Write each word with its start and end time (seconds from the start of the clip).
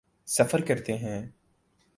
سفر 0.27 0.61
کرتے 0.61 0.97
ہیں۔ 0.97 1.21